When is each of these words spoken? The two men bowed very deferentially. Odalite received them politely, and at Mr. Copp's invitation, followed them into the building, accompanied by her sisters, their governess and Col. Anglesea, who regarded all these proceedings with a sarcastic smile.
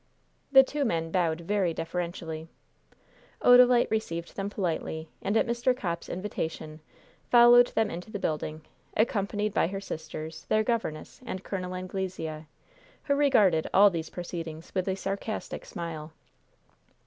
The 0.51 0.63
two 0.63 0.83
men 0.83 1.11
bowed 1.11 1.41
very 1.41 1.75
deferentially. 1.75 2.47
Odalite 3.43 3.91
received 3.91 4.35
them 4.35 4.49
politely, 4.49 5.09
and 5.21 5.37
at 5.37 5.45
Mr. 5.45 5.77
Copp's 5.77 6.09
invitation, 6.09 6.81
followed 7.29 7.67
them 7.67 7.91
into 7.91 8.09
the 8.11 8.17
building, 8.17 8.65
accompanied 8.97 9.53
by 9.53 9.67
her 9.67 9.79
sisters, 9.79 10.45
their 10.45 10.63
governess 10.63 11.21
and 11.23 11.43
Col. 11.43 11.75
Anglesea, 11.75 12.47
who 13.03 13.13
regarded 13.13 13.69
all 13.75 13.91
these 13.91 14.09
proceedings 14.09 14.71
with 14.73 14.87
a 14.87 14.95
sarcastic 14.95 15.65
smile. 15.65 16.13